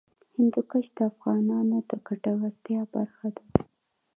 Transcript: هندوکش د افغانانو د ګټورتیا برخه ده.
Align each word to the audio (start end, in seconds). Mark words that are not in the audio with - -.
هندوکش 0.35 0.85
د 0.97 0.99
افغانانو 1.11 1.77
د 1.89 1.91
ګټورتیا 2.07 2.81
برخه 2.95 3.27
ده. 3.35 3.43